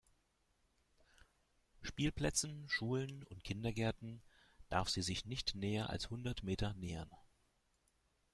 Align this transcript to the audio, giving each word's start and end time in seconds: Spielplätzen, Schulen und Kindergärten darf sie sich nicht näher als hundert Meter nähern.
Spielplätzen, 1.83 2.67
Schulen 2.67 3.21
und 3.21 3.43
Kindergärten 3.43 4.23
darf 4.67 4.89
sie 4.89 5.03
sich 5.03 5.25
nicht 5.25 5.53
näher 5.53 5.91
als 5.91 6.09
hundert 6.09 6.41
Meter 6.41 6.73
nähern. 6.73 7.11